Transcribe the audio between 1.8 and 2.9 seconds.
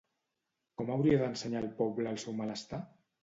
poble el seu malestar?